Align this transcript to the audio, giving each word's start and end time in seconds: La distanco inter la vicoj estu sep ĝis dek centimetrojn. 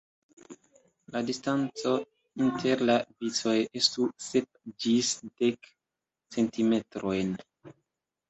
La 1.15 1.19
distanco 1.25 1.91
inter 2.45 2.79
la 2.91 2.95
vicoj 3.25 3.53
estu 3.81 4.07
sep 4.29 4.49
ĝis 4.85 5.11
dek 5.27 5.69
centimetrojn. 6.37 7.37